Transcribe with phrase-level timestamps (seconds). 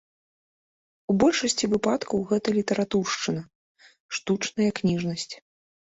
[1.13, 3.43] У большасці выпадкаў гэта літаратуршчына,
[4.19, 5.33] штучная кніжнасць.